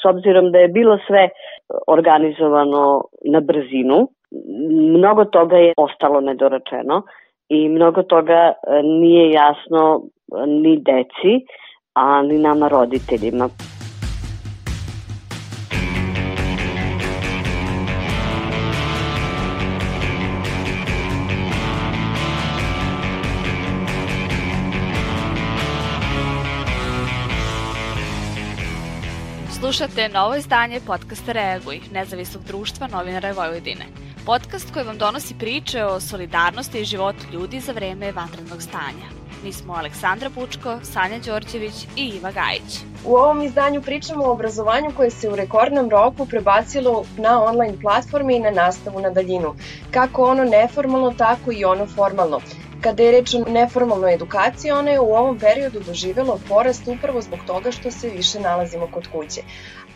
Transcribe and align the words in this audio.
s 0.00 0.04
obzirom 0.04 0.52
da 0.52 0.58
je 0.58 0.68
bilo 0.68 0.98
sve 1.06 1.28
organizovano 1.86 3.04
na 3.24 3.40
brzinu, 3.40 4.08
mnogo 4.98 5.24
toga 5.24 5.56
je 5.56 5.72
ostalo 5.76 6.20
nedorečeno 6.20 7.02
i 7.48 7.68
mnogo 7.68 8.02
toga 8.02 8.52
nije 8.82 9.30
jasno 9.30 10.02
ni 10.46 10.76
deci, 10.76 11.46
a 11.94 12.22
ni 12.22 12.38
nama 12.38 12.68
roditeljima. 12.68 13.48
Slušate 29.72 30.08
novo 30.08 30.34
izdanje 30.36 30.80
podcasta 30.86 31.32
Reaguj, 31.32 31.80
nezavisnog 31.92 32.44
društva 32.44 32.86
novinara 32.86 33.32
Vojvodine. 33.32 33.84
Podcast 34.26 34.72
koji 34.72 34.84
vam 34.84 34.98
donosi 34.98 35.34
priče 35.38 35.84
o 35.84 36.00
solidarnosti 36.00 36.80
i 36.80 36.84
životu 36.84 37.24
ljudi 37.32 37.60
za 37.60 37.72
vreme 37.72 38.12
vanrednog 38.12 38.62
stanja. 38.62 39.06
Mi 39.44 39.52
smo 39.52 39.72
Aleksandra 39.74 40.28
Bučko, 40.28 40.78
Sanja 40.82 41.18
Đorđević 41.18 41.86
i 41.96 42.06
Iva 42.06 42.30
Gajić. 42.30 42.80
U 43.04 43.14
ovom 43.14 43.42
izdanju 43.42 43.82
pričamo 43.82 44.24
o 44.24 44.32
obrazovanju 44.32 44.90
koje 44.96 45.10
se 45.10 45.28
u 45.28 45.36
rekordnom 45.36 45.90
roku 45.90 46.26
prebacilo 46.26 47.04
na 47.16 47.42
online 47.42 47.80
platforme 47.82 48.36
i 48.36 48.40
na 48.40 48.50
nastavu 48.50 49.00
na 49.00 49.10
daljinu. 49.10 49.54
Kako 49.90 50.24
ono 50.24 50.44
neformalno, 50.44 51.14
tako 51.18 51.52
i 51.52 51.64
ono 51.64 51.86
formalno. 51.86 52.40
Kada 52.82 53.02
je 53.02 53.10
reč 53.12 53.34
o 53.34 53.44
neformalnoj 53.48 54.14
edukaciji, 54.14 54.70
ona 54.70 54.90
je 54.90 55.00
u 55.00 55.12
ovom 55.14 55.38
periodu 55.38 55.80
doživjela 55.86 56.38
porast 56.48 56.88
upravo 56.88 57.20
zbog 57.22 57.44
toga 57.46 57.70
što 57.70 57.90
se 57.90 58.10
više 58.10 58.40
nalazimo 58.40 58.88
kod 58.90 59.06
kuće. 59.12 59.42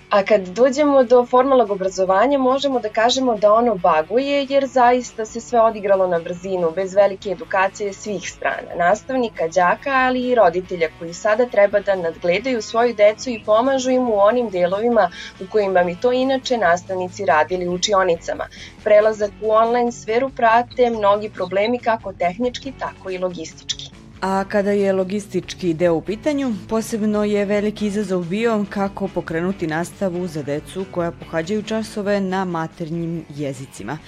A 0.09 0.25
kad 0.25 0.41
dođemo 0.49 1.05
do 1.05 1.27
formalnog 1.27 1.71
obrazovanja 1.71 2.39
možemo 2.39 2.81
da 2.81 2.89
kažemo 2.89 3.35
da 3.37 3.53
ono 3.53 3.75
baguje 3.75 4.47
jer 4.49 4.67
zaista 4.67 5.25
se 5.27 5.41
sve 5.41 5.61
odigralo 5.61 6.07
na 6.07 6.19
brzinu 6.19 6.71
bez 6.77 6.95
velike 6.95 7.31
edukacije 7.31 7.93
svih 7.93 8.31
strana, 8.31 8.75
nastavnika, 8.77 9.49
đaka 9.49 9.91
ali 9.91 10.29
i 10.29 10.35
roditelja 10.35 10.89
koji 10.99 11.15
sada 11.15 11.47
treba 11.47 11.81
da 11.81 11.97
nadgledaju 11.97 12.63
svoju 12.63 12.95
decu 12.95 13.31
i 13.31 13.43
pomažu 13.47 13.91
im 13.91 14.09
u 14.11 14.19
onim 14.19 14.51
delovima 14.51 15.11
u 15.41 15.51
kojima 15.53 15.85
bi 15.85 15.97
to 16.01 16.13
inače 16.13 16.59
nastavnici 16.59 17.27
radili 17.27 17.69
u 17.69 17.73
učionicama. 17.73 18.45
Prelazak 18.85 19.31
u 19.41 19.51
online 19.51 19.93
sferu 19.93 20.31
prate 20.31 20.91
mnogi 20.91 21.31
problemi 21.31 21.79
kako 21.79 22.13
tehnički 22.13 22.73
tako 22.79 23.11
i 23.11 23.19
logistički. 23.19 23.96
A 24.27 24.45
kada 24.49 24.71
je 24.71 24.93
logistički 24.93 25.75
deo 25.75 25.95
u 25.95 26.01
pitanju, 26.01 26.53
posebno 26.69 27.25
je 27.25 27.45
veliki 27.45 27.87
izazov 27.87 28.25
bio 28.25 28.65
kako 28.71 29.09
pokrenuti 29.09 29.67
nastavu 29.67 30.27
za 30.27 30.43
decu 30.43 30.85
koja 30.91 31.11
pohađaju 31.11 31.63
časove 31.63 32.21
na 32.21 32.45
maternjim 32.45 33.25
jezicima 33.37 33.99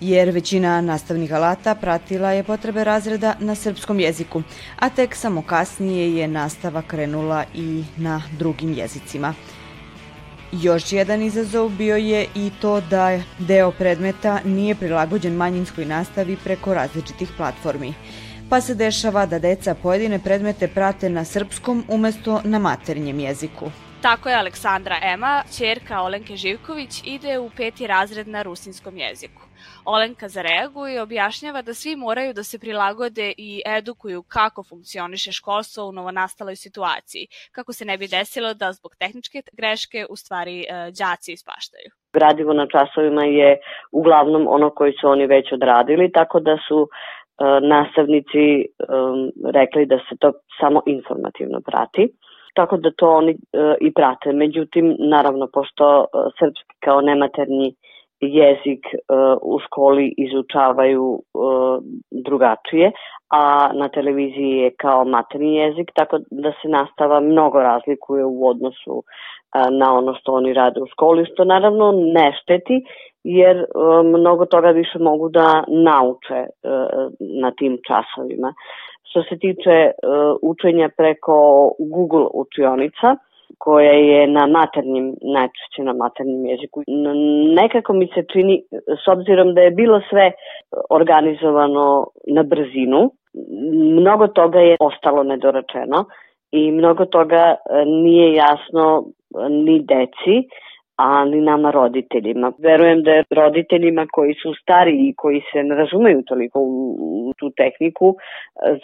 jer 0.00 0.30
većina 0.30 0.80
nastavnih 0.80 1.34
alata 1.34 1.74
pratila 1.74 2.32
je 2.32 2.42
potrebe 2.44 2.84
razreda 2.84 3.34
na 3.40 3.54
srpskom 3.54 4.00
jeziku, 4.00 4.42
a 4.78 4.88
tek 4.88 5.14
samo 5.14 5.42
kasnije 5.42 6.16
je 6.16 6.28
nastava 6.28 6.82
krenula 6.82 7.44
i 7.54 7.84
na 7.96 8.22
drugim 8.38 8.74
jezicima. 8.74 9.34
Još 10.52 10.92
jedan 10.92 11.22
izazov 11.22 11.68
bio 11.68 11.96
je 11.96 12.26
i 12.34 12.50
to 12.60 12.80
da 12.80 13.20
deo 13.38 13.70
predmeta 13.70 14.40
nije 14.44 14.74
prilagođen 14.74 15.32
manjinskoj 15.32 15.84
nastavi 15.84 16.36
preko 16.44 16.74
različitih 16.74 17.28
platformi 17.36 17.94
pa 18.52 18.60
se 18.60 18.74
dešava 18.74 19.26
da 19.26 19.38
deca 19.38 19.74
pojedine 19.82 20.18
predmete 20.24 20.68
prate 20.74 21.08
na 21.08 21.24
srpskom 21.24 21.84
umesto 21.88 22.40
na 22.44 22.58
maternjem 22.58 23.20
jeziku. 23.20 23.66
Tako 24.02 24.28
je 24.28 24.36
Aleksandra 24.36 24.96
Ema, 25.12 25.42
čerka 25.58 26.02
Olenke 26.02 26.36
Živković, 26.36 26.92
ide 27.04 27.38
u 27.38 27.50
peti 27.56 27.86
razred 27.86 28.28
na 28.28 28.42
rusinskom 28.42 28.96
jeziku. 28.96 29.42
Olenka 29.84 30.28
zareaguje 30.28 30.94
i 30.94 30.98
objašnjava 30.98 31.62
da 31.62 31.74
svi 31.74 31.96
moraju 31.96 32.32
da 32.32 32.42
se 32.42 32.58
prilagode 32.58 33.32
i 33.36 33.62
edukuju 33.78 34.22
kako 34.22 34.62
funkcioniše 34.62 35.32
školstvo 35.32 35.84
u 35.84 35.92
novonastaloj 35.92 36.56
situaciji, 36.56 37.26
kako 37.52 37.72
se 37.72 37.84
ne 37.84 37.98
bi 37.98 38.06
desilo 38.08 38.54
da 38.54 38.72
zbog 38.72 38.92
tehničke 38.98 39.42
greške 39.52 40.06
u 40.10 40.16
stvari 40.16 40.60
e, 40.60 40.64
đaci 40.98 41.32
ispaštaju. 41.32 41.88
Gradivo 42.12 42.52
na 42.52 42.66
časovima 42.66 43.24
je 43.24 43.58
uglavnom 43.92 44.46
ono 44.48 44.70
koji 44.70 44.92
su 45.00 45.08
oni 45.08 45.26
već 45.26 45.52
odradili, 45.52 46.12
tako 46.12 46.40
da 46.40 46.56
su 46.68 46.88
nastavnici 47.62 48.44
um, 48.64 49.30
rekli 49.44 49.86
da 49.86 49.98
se 49.98 50.16
to 50.20 50.32
samo 50.60 50.82
informativno 50.86 51.60
prati. 51.60 52.12
Tako 52.54 52.76
da 52.76 52.90
to 52.96 53.10
oni 53.10 53.32
uh, 53.32 53.74
i 53.80 53.92
prate. 53.92 54.32
Međutim, 54.32 54.96
naravno, 54.98 55.48
pošto 55.52 55.98
uh, 55.98 56.04
srpski 56.38 56.74
kao 56.80 57.00
nematerni 57.00 57.74
jezik 58.22 58.86
uh, 58.86 59.38
u 59.42 59.58
školi 59.58 60.14
izučavaju 60.16 61.22
uh, 61.34 61.78
drugačije, 62.10 62.92
a 63.30 63.72
na 63.74 63.88
televiziji 63.88 64.50
je 64.50 64.74
kao 64.78 65.04
materni 65.04 65.56
jezik, 65.56 65.90
tako 65.94 66.18
da 66.30 66.52
se 66.62 66.68
nastava 66.68 67.20
mnogo 67.20 67.58
razlikuje 67.58 68.24
u 68.24 68.48
odnosu 68.48 68.92
uh, 68.92 69.04
na 69.70 69.94
ono 69.94 70.14
što 70.14 70.32
oni 70.32 70.52
rade 70.52 70.80
u 70.80 70.86
školi, 70.86 71.26
što 71.32 71.44
naravno 71.44 71.92
ne 71.92 72.32
šteti, 72.42 72.84
jer 73.24 73.56
e, 73.56 73.64
mnogo 74.04 74.46
toga 74.46 74.70
više 74.70 74.98
mogu 74.98 75.28
da 75.28 75.64
nauče 75.68 76.34
e, 76.34 76.48
na 77.20 77.50
tim 77.50 77.78
časovima. 77.88 78.54
Što 79.02 79.22
se 79.22 79.38
tiče 79.38 79.70
e, 79.70 79.92
učenja 80.42 80.88
preko 80.96 81.70
Google 81.78 82.26
učionica, 82.34 83.16
koja 83.64 83.92
je 83.92 84.26
na 84.26 84.46
maternjem, 84.46 85.06
najčešće 85.34 85.82
na 85.82 85.92
maternjem 85.92 86.46
jeziku. 86.46 86.82
Nekako 87.60 87.92
mi 87.92 88.06
se 88.14 88.22
čini, 88.32 88.62
s 89.04 89.08
obzirom 89.08 89.54
da 89.54 89.60
je 89.60 89.70
bilo 89.70 90.00
sve 90.10 90.32
organizovano 90.90 92.06
na 92.26 92.42
brzinu, 92.42 93.10
mnogo 94.00 94.26
toga 94.26 94.60
je 94.60 94.76
ostalo 94.80 95.22
nedorečeno 95.22 96.04
i 96.52 96.70
mnogo 96.72 97.04
toga 97.04 97.54
nije 97.86 98.34
jasno 98.34 99.04
ni 99.50 99.80
deci, 99.80 100.36
a 100.96 101.24
ni 101.24 101.40
nama 101.40 101.70
roditeljima. 101.70 102.52
Verujem 102.58 103.02
da 103.02 103.10
je 103.10 103.24
roditeljima 103.30 104.06
koji 104.12 104.34
su 104.34 104.54
stari 104.62 104.92
i 105.08 105.14
koji 105.16 105.40
se 105.52 105.62
ne 105.62 105.74
razumeju 105.74 106.22
toliko 106.22 106.60
u, 106.60 107.32
tu 107.38 107.50
tehniku 107.50 108.16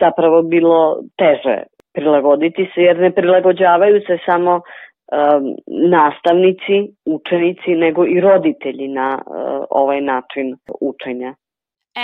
zapravo 0.01 0.43
bilo 0.43 1.01
teže 1.17 1.63
prilagoditi 1.95 2.71
se 2.75 2.81
jer 2.81 2.99
ne 2.99 3.11
prilagođavaju 3.15 4.01
se 4.07 4.19
samo 4.27 4.55
um, 4.55 4.63
nastavnici, 5.91 6.77
učenici, 7.07 7.71
nego 7.71 8.07
i 8.07 8.21
roditelji 8.21 8.89
na 8.89 9.19
uh, 9.27 9.65
ovaj 9.71 10.01
način 10.01 10.57
učenja. 10.81 11.35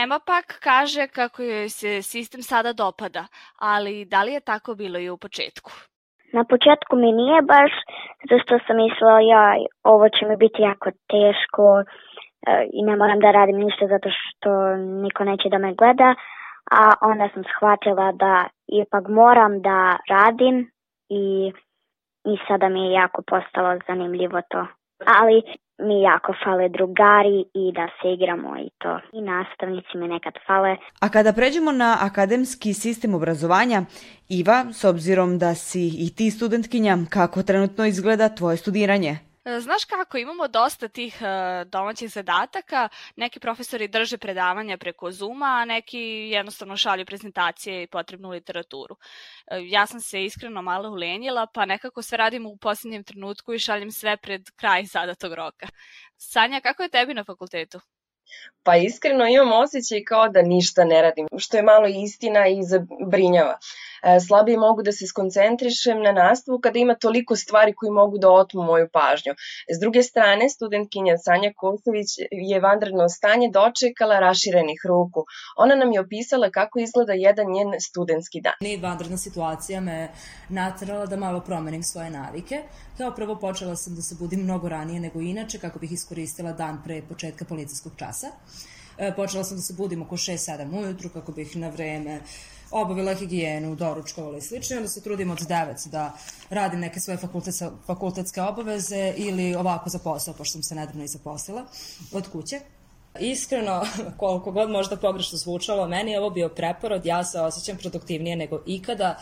Ema 0.02 0.18
pak 0.26 0.46
kaže 0.62 1.06
kako 1.18 1.42
joj 1.42 1.68
se 1.68 2.02
sistem 2.02 2.42
sada 2.42 2.72
dopada, 2.72 3.22
ali 3.60 4.04
da 4.04 4.22
li 4.22 4.32
je 4.32 4.40
tako 4.40 4.74
bilo 4.74 4.98
i 4.98 5.10
u 5.10 5.16
početku? 5.16 5.70
Na 6.32 6.44
početku 6.44 6.96
mi 6.96 7.12
nije 7.12 7.42
baš, 7.42 7.72
zašto 8.30 8.58
sam 8.66 8.76
mislila 8.76 9.20
ja, 9.20 9.44
ovo 9.84 10.08
će 10.08 10.22
mi 10.26 10.36
biti 10.36 10.62
jako 10.62 10.88
teško 11.14 11.64
e, 11.80 11.84
i 12.78 12.80
ne 12.88 12.96
moram 12.96 13.18
da 13.20 13.30
radim 13.30 13.58
ništa 13.64 13.84
zato 13.86 14.08
što 14.18 14.50
niko 14.76 15.24
neće 15.24 15.48
da 15.48 15.58
me 15.58 15.74
gleda, 15.74 16.14
a 16.80 16.82
onda 17.10 17.28
sam 17.34 17.42
shvatila 17.52 18.12
da 18.12 18.34
ipak 18.66 19.08
moram 19.08 19.62
da 19.62 19.96
radim 20.08 20.70
i, 21.08 21.52
i 22.24 22.36
sada 22.48 22.68
mi 22.68 22.80
je 22.86 22.92
jako 22.92 23.22
postalo 23.22 23.78
zanimljivo 23.86 24.40
to. 24.50 24.66
Ali 25.18 25.42
mi 25.78 26.02
jako 26.02 26.34
fale 26.44 26.68
drugari 26.68 27.44
i 27.54 27.72
da 27.72 27.88
se 28.02 28.12
igramo 28.12 28.58
i 28.58 28.70
to. 28.78 29.00
I 29.12 29.20
nastavnici 29.20 29.98
mi 29.98 30.08
nekad 30.08 30.34
fale. 30.46 30.76
A 31.00 31.08
kada 31.08 31.32
pređemo 31.32 31.72
na 31.72 31.96
akademski 32.00 32.74
sistem 32.74 33.14
obrazovanja, 33.14 33.82
Iva, 34.28 34.64
s 34.72 34.84
obzirom 34.84 35.38
da 35.38 35.54
si 35.54 35.86
i 36.06 36.14
ti 36.16 36.30
studentkinja, 36.30 36.96
kako 37.10 37.42
trenutno 37.42 37.86
izgleda 37.86 38.28
tvoje 38.28 38.56
studiranje? 38.56 39.33
E, 39.44 39.60
znaš 39.60 39.84
kako, 39.84 40.18
imamo 40.18 40.48
dosta 40.48 40.88
tih 40.88 41.16
uh, 41.20 41.70
domaćih 41.70 42.10
zadataka, 42.10 42.88
neki 43.16 43.40
profesori 43.40 43.88
drže 43.88 44.18
predavanja 44.18 44.78
preko 44.78 45.10
Zuma, 45.10 45.46
a 45.46 45.64
neki 45.64 45.98
jednostavno 46.32 46.76
šalju 46.76 47.06
prezentacije 47.06 47.82
i 47.82 47.86
potrebnu 47.86 48.30
literaturu. 48.30 48.94
Uh, 48.94 49.58
ja 49.60 49.86
sam 49.86 50.00
se 50.00 50.24
iskreno 50.24 50.62
malo 50.62 50.90
ulenjila, 50.90 51.46
pa 51.46 51.64
nekako 51.64 52.02
sve 52.02 52.18
radim 52.18 52.46
u 52.46 52.56
posljednjem 52.56 53.04
trenutku 53.04 53.54
i 53.54 53.58
šaljem 53.58 53.90
sve 53.90 54.16
pred 54.16 54.42
kraj 54.56 54.84
zadatog 54.84 55.32
roka. 55.32 55.66
Sanja, 56.16 56.60
kako 56.60 56.82
je 56.82 56.88
tebi 56.88 57.14
na 57.14 57.24
fakultetu? 57.24 57.80
Pa 58.62 58.76
iskreno 58.76 59.26
imam 59.26 59.52
osjećaj 59.52 60.04
kao 60.04 60.28
da 60.28 60.42
ništa 60.42 60.84
ne 60.84 61.02
radim, 61.02 61.26
što 61.38 61.56
je 61.56 61.62
malo 61.62 61.86
istina 62.04 62.48
i 62.48 62.62
zabrinjava. 62.62 63.58
E, 64.04 64.20
slabije 64.20 64.58
mogu 64.58 64.82
da 64.82 64.92
se 64.92 65.06
skoncentrišem 65.06 66.02
na 66.02 66.12
nastavu 66.12 66.60
kada 66.60 66.78
ima 66.78 66.94
toliko 66.94 67.36
stvari 67.36 67.72
koji 67.76 67.90
mogu 67.90 68.18
da 68.18 68.30
otmu 68.30 68.62
moju 68.62 68.88
pažnju. 68.92 69.32
S 69.74 69.80
druge 69.80 70.02
strane, 70.02 70.48
studentkinja 70.48 71.16
Sanja 71.18 71.52
Kosović 71.56 72.08
je 72.30 72.60
vanredno 72.60 73.08
stanje 73.08 73.48
dočekala 73.52 74.18
raširenih 74.20 74.80
ruku. 74.88 75.24
Ona 75.56 75.74
nam 75.74 75.92
je 75.92 76.00
opisala 76.00 76.50
kako 76.50 76.78
izgleda 76.78 77.12
jedan 77.12 77.46
njen 77.52 77.80
studentski 77.80 78.40
dan. 78.40 78.52
Ne 78.60 78.76
vanredna 78.76 79.16
situacija 79.16 79.80
me 79.80 80.08
natrala 80.48 81.06
da 81.06 81.16
malo 81.16 81.40
promenim 81.40 81.82
svoje 81.82 82.10
navike. 82.10 82.62
Kao 82.98 83.14
prvo 83.14 83.36
počela 83.36 83.76
sam 83.76 83.94
da 83.94 84.02
se 84.02 84.14
budim 84.14 84.40
mnogo 84.40 84.68
ranije 84.68 85.00
nego 85.00 85.20
inače 85.20 85.58
kako 85.58 85.78
bih 85.78 85.92
iskoristila 85.92 86.52
dan 86.52 86.82
pre 86.84 87.02
početka 87.08 87.44
policijskog 87.44 87.92
časa. 87.96 88.26
E, 88.98 89.12
počela 89.16 89.44
sam 89.44 89.56
da 89.56 89.62
se 89.62 89.72
budim 89.72 90.02
oko 90.02 90.16
6-7 90.16 90.78
ujutru 90.78 91.08
kako 91.08 91.32
bih 91.32 91.56
na 91.56 91.68
vreme 91.68 92.20
obavila 92.74 93.14
higijenu, 93.14 93.74
doručkovala 93.74 94.38
i 94.38 94.40
slično, 94.40 94.76
onda 94.76 94.88
se 94.88 95.02
trudim 95.02 95.30
od 95.30 95.38
9 95.38 95.88
da 95.88 96.12
radim 96.50 96.80
neke 96.80 97.00
svoje 97.00 97.18
fakultetske 97.86 98.42
obaveze 98.42 99.14
ili 99.16 99.54
ovako 99.54 99.90
za 99.90 99.98
posao, 99.98 100.34
pošto 100.34 100.52
sam 100.52 100.62
se 100.62 100.74
nedavno 100.74 101.04
i 101.04 101.08
zaposlila 101.08 101.64
od 102.12 102.28
kuće. 102.28 102.60
Iskreno, 103.20 103.82
koliko 104.20 104.52
god 104.52 104.70
možda 104.70 104.96
pogrešno 104.96 105.38
zvučalo, 105.38 105.88
meni 105.88 106.10
je 106.10 106.20
ovo 106.20 106.30
bio 106.30 106.48
preporod, 106.48 107.06
ja 107.06 107.24
se 107.24 107.40
osjećam 107.40 107.76
produktivnije 107.76 108.36
nego 108.36 108.60
ikada, 108.66 109.18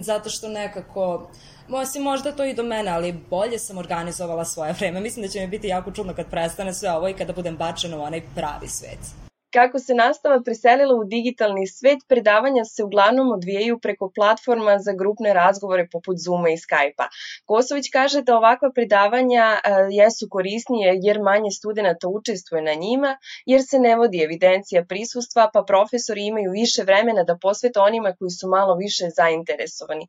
zato 0.00 0.30
što 0.30 0.48
nekako, 0.48 1.30
Osim 1.68 2.02
možda 2.02 2.32
to 2.32 2.44
i 2.44 2.54
do 2.54 2.62
mene, 2.62 2.90
ali 2.90 3.12
bolje 3.30 3.58
sam 3.58 3.78
organizovala 3.78 4.44
svoje 4.44 4.72
vreme. 4.72 5.00
Mislim 5.00 5.26
da 5.26 5.32
će 5.32 5.40
mi 5.40 5.46
biti 5.46 5.68
jako 5.68 5.90
čudno 5.90 6.14
kad 6.14 6.30
prestane 6.30 6.74
sve 6.74 6.92
ovo 6.92 7.08
i 7.08 7.14
kada 7.14 7.32
budem 7.32 7.56
bačena 7.56 7.96
u 7.96 8.02
onaj 8.02 8.22
pravi 8.34 8.68
svet. 8.68 9.25
Kako 9.56 9.78
se 9.78 9.94
nastava 9.94 10.40
preselila 10.44 10.94
u 10.94 11.04
digitalni 11.04 11.66
svet, 11.66 11.98
predavanja 12.08 12.64
se 12.64 12.84
uglavnom 12.84 13.32
odvijaju 13.32 13.78
preko 13.78 14.10
platforma 14.14 14.78
za 14.78 14.92
grupne 14.92 15.32
razgovore 15.32 15.88
poput 15.92 16.16
Zuma 16.24 16.50
i 16.50 16.56
Skype-a. 16.64 17.06
Kosović 17.44 17.86
kaže 17.92 18.22
da 18.22 18.36
ovakva 18.36 18.70
predavanja 18.74 19.44
e, 19.54 19.60
jesu 19.90 20.26
korisnije 20.30 20.98
jer 21.02 21.20
manje 21.22 21.50
studenta 21.50 22.08
učestvuje 22.08 22.62
na 22.62 22.74
njima, 22.74 23.16
jer 23.46 23.62
se 23.70 23.78
ne 23.78 23.96
vodi 23.96 24.22
evidencija 24.24 24.84
prisustva, 24.84 25.50
pa 25.54 25.62
profesori 25.62 26.26
imaju 26.26 26.50
više 26.50 26.82
vremena 26.82 27.22
da 27.22 27.38
posvete 27.42 27.80
onima 27.80 28.12
koji 28.18 28.30
su 28.30 28.48
malo 28.48 28.74
više 28.74 29.04
zainteresovani. 29.16 30.06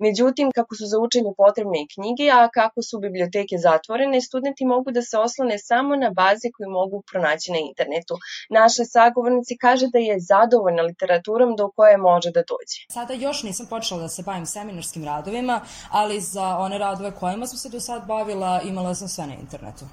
Međutim, 0.00 0.50
kako 0.54 0.74
su 0.74 0.84
za 0.86 0.98
učenje 1.06 1.32
potrebne 1.36 1.78
i 1.82 1.88
knjige, 1.94 2.30
a 2.30 2.48
kako 2.48 2.82
su 2.82 2.98
biblioteke 2.98 3.56
zatvorene, 3.58 4.20
studenti 4.20 4.64
mogu 4.64 4.90
da 4.90 5.02
se 5.02 5.18
oslone 5.18 5.58
samo 5.58 5.96
na 5.96 6.10
baze 6.10 6.48
koje 6.54 6.68
mogu 6.68 7.02
pronaći 7.10 7.52
na 7.52 7.58
internetu. 7.68 8.14
Naša 8.50 8.87
sagovornici 8.88 9.56
kaže 9.60 9.86
da 9.92 9.98
je 9.98 10.20
zadovoljna 10.20 10.82
literaturom 10.82 11.56
do 11.56 11.70
koje 11.76 11.96
može 11.96 12.30
da 12.30 12.42
dođe. 12.52 12.78
Sada 12.88 13.12
još 13.14 13.42
nisam 13.42 13.66
počela 13.66 14.00
da 14.00 14.08
se 14.08 14.22
bavim 14.22 14.46
seminarskim 14.46 15.04
radovima, 15.04 15.60
ali 15.90 16.20
za 16.20 16.56
one 16.58 16.78
radove 16.78 17.10
kojima 17.10 17.46
sam 17.46 17.58
se 17.58 17.68
do 17.68 17.80
sad 17.80 18.06
bavila 18.06 18.60
imala 18.62 18.94
sam 18.94 19.08
sve 19.08 19.26
na 19.26 19.34
internetu 19.34 19.84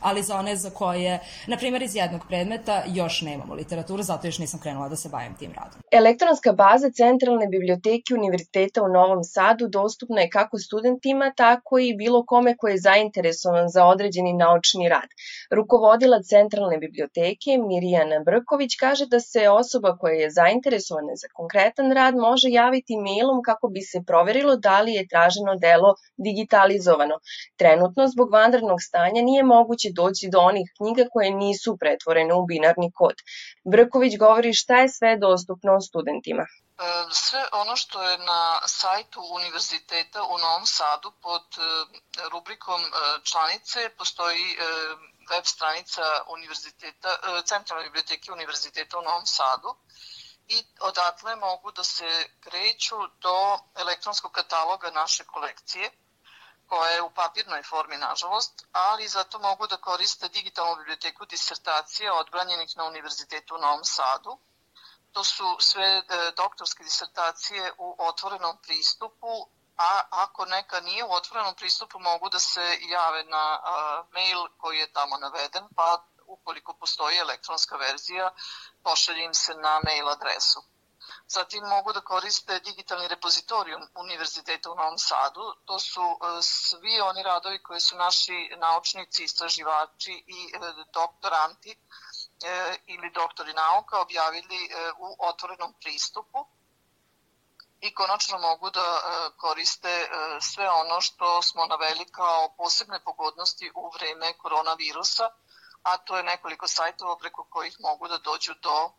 ali 0.00 0.22
za 0.22 0.36
one 0.36 0.56
za 0.56 0.70
koje, 0.70 1.18
na 1.46 1.56
primjer 1.56 1.82
iz 1.82 1.96
jednog 1.96 2.20
predmeta, 2.28 2.82
još 2.86 3.22
nemamo 3.22 3.54
literaturu, 3.54 4.02
zato 4.02 4.26
još 4.26 4.38
nisam 4.38 4.60
krenula 4.60 4.88
da 4.88 4.96
se 4.96 5.08
bavim 5.08 5.34
tim 5.38 5.52
radom. 5.52 5.80
Elektronska 5.90 6.52
baza 6.52 6.90
Centralne 6.90 7.46
biblioteke 7.46 8.14
Univerziteta 8.14 8.82
u 8.82 8.88
Novom 8.88 9.24
Sadu 9.24 9.68
dostupna 9.68 10.20
je 10.20 10.30
kako 10.30 10.58
studentima, 10.58 11.32
tako 11.36 11.78
i 11.78 11.94
bilo 11.94 12.24
kome 12.26 12.56
ko 12.56 12.68
je 12.68 12.78
zainteresovan 12.78 13.68
za 13.68 13.84
određeni 13.84 14.32
naučni 14.32 14.88
rad. 14.88 15.10
Rukovodila 15.50 16.22
Centralne 16.22 16.78
biblioteke 16.78 17.50
Mirjana 17.68 18.18
Brković 18.24 18.72
kaže 18.80 19.06
da 19.06 19.20
se 19.20 19.48
osoba 19.48 19.96
koja 20.00 20.14
je 20.14 20.30
zainteresovana 20.30 21.14
za 21.22 21.28
konkretan 21.32 21.92
rad 21.92 22.14
može 22.16 22.48
javiti 22.50 22.96
mailom 22.96 23.42
kako 23.48 23.68
bi 23.68 23.80
se 23.80 23.98
proverilo 24.06 24.56
da 24.56 24.80
li 24.80 24.92
je 24.92 25.08
traženo 25.08 25.52
delo 25.66 25.94
digitalizovano. 26.16 27.16
Trenutno, 27.56 28.08
zbog 28.08 28.30
vanrednog 28.32 28.78
stanja, 28.88 29.22
nije 29.22 29.42
moguće 29.42 29.85
će 29.86 29.92
doći 29.92 30.28
do 30.32 30.38
onih 30.38 30.66
knjiga 30.76 31.04
koje 31.12 31.30
nisu 31.30 31.76
pretvorene 31.80 32.34
u 32.34 32.46
binarni 32.46 32.92
kod. 32.94 33.16
Brković 33.64 34.18
govori 34.18 34.54
šta 34.54 34.76
je 34.76 34.88
sve 34.88 35.16
dostupno 35.16 35.80
studentima. 35.80 36.42
E, 36.42 36.82
sve 37.10 37.42
ono 37.52 37.76
što 37.76 38.02
je 38.02 38.18
na 38.18 38.60
sajtu 38.66 39.20
univerziteta 39.38 40.22
u 40.22 40.38
Novom 40.38 40.66
Sadu 40.66 41.12
pod 41.22 41.46
e, 41.58 41.62
rubrikom 42.32 42.80
e, 42.82 42.88
članice 43.22 43.88
postoji 43.98 44.44
web 45.30 45.44
stranica 45.44 46.02
univerziteta, 46.28 47.08
Centralne 47.44 47.84
biblioteke 47.84 48.32
univerziteta 48.32 48.98
u 48.98 49.02
Novom 49.02 49.26
Sadu 49.26 49.74
i 50.48 50.64
odatle 50.80 51.36
mogu 51.36 51.72
da 51.72 51.84
se 51.84 52.26
kreću 52.40 52.96
do 53.20 53.58
elektronskog 53.76 54.32
kataloga 54.32 54.90
naše 54.90 55.24
kolekcije 55.24 55.90
koja 56.68 56.90
je 56.90 57.02
u 57.02 57.10
papirnoj 57.10 57.62
formi, 57.62 57.96
nažalost, 57.96 58.66
ali 58.72 59.08
zato 59.08 59.38
mogu 59.38 59.66
da 59.66 59.76
koriste 59.76 60.28
digitalnu 60.28 60.76
biblioteku 60.76 61.26
disertacije 61.26 62.12
odbranjenih 62.12 62.76
na 62.76 62.84
Univerzitetu 62.84 63.54
u 63.54 63.58
Novom 63.58 63.84
Sadu. 63.84 64.38
To 65.12 65.24
su 65.24 65.56
sve 65.60 65.84
e, 65.84 66.02
doktorske 66.36 66.84
disertacije 66.84 67.72
u 67.78 67.96
otvorenom 67.98 68.56
pristupu, 68.62 69.48
a 69.76 70.00
ako 70.10 70.44
neka 70.44 70.80
nije 70.80 71.04
u 71.04 71.12
otvorenom 71.12 71.54
pristupu 71.54 71.98
mogu 71.98 72.28
da 72.28 72.38
se 72.38 72.78
jave 72.80 73.24
na 73.24 73.60
mail 74.12 74.46
koji 74.58 74.78
je 74.78 74.92
tamo 74.92 75.16
naveden, 75.16 75.64
pa 75.76 76.04
ukoliko 76.26 76.74
postoji 76.74 77.18
elektronska 77.18 77.76
verzija, 77.76 78.30
pošalje 78.82 79.24
im 79.24 79.34
se 79.34 79.54
na 79.54 79.80
mail 79.84 80.08
adresu. 80.08 80.62
Zatim 81.28 81.64
mogu 81.64 81.92
da 81.92 82.00
koriste 82.00 82.58
digitalni 82.60 83.08
repozitorijum 83.08 83.88
Univerziteta 83.94 84.70
u 84.70 84.74
Novom 84.74 84.98
Sadu. 84.98 85.54
To 85.64 85.78
su 85.78 86.00
e, 86.02 86.42
svi 86.42 87.00
oni 87.00 87.22
radovi 87.22 87.62
koji 87.62 87.80
su 87.80 87.96
naši 87.96 88.50
naučnici, 88.56 89.24
istraživači 89.24 90.24
i 90.26 90.52
e, 90.54 90.58
doktoranti 90.92 91.70
e, 91.70 92.76
ili 92.86 93.10
doktori 93.10 93.52
nauka 93.52 94.00
objavili 94.00 94.70
u 94.98 95.16
otvorenom 95.18 95.74
pristupu 95.80 96.46
i 97.80 97.94
konačno 97.94 98.38
mogu 98.38 98.70
da 98.70 98.84
koriste 99.36 100.08
sve 100.40 100.70
ono 100.70 101.00
što 101.00 101.42
smo 101.42 101.66
naveli 101.66 102.04
kao 102.12 102.54
posebne 102.56 103.00
pogodnosti 103.04 103.70
u 103.74 103.90
vreme 103.94 104.32
koronavirusa, 104.32 105.30
a 105.82 105.96
to 105.96 106.16
je 106.16 106.22
nekoliko 106.22 106.68
sajtova 106.68 107.16
preko 107.18 107.44
kojih 107.50 107.76
mogu 107.80 108.08
da 108.08 108.18
dođu 108.18 108.54
do 108.62 108.90